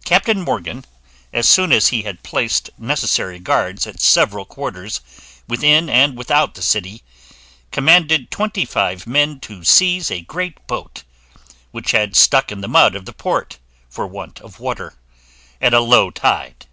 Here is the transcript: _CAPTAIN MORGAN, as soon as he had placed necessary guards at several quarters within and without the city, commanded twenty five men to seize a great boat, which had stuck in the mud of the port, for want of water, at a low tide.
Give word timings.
_CAPTAIN 0.06 0.40
MORGAN, 0.40 0.86
as 1.30 1.46
soon 1.46 1.72
as 1.72 1.88
he 1.88 2.04
had 2.04 2.22
placed 2.22 2.70
necessary 2.78 3.38
guards 3.38 3.86
at 3.86 4.00
several 4.00 4.46
quarters 4.46 5.02
within 5.46 5.90
and 5.90 6.16
without 6.16 6.54
the 6.54 6.62
city, 6.62 7.02
commanded 7.70 8.30
twenty 8.30 8.64
five 8.64 9.06
men 9.06 9.38
to 9.40 9.62
seize 9.62 10.10
a 10.10 10.22
great 10.22 10.66
boat, 10.66 11.02
which 11.70 11.90
had 11.90 12.16
stuck 12.16 12.50
in 12.50 12.62
the 12.62 12.66
mud 12.66 12.94
of 12.94 13.04
the 13.04 13.12
port, 13.12 13.58
for 13.90 14.06
want 14.06 14.40
of 14.40 14.58
water, 14.58 14.94
at 15.60 15.74
a 15.74 15.80
low 15.80 16.10
tide. 16.10 16.64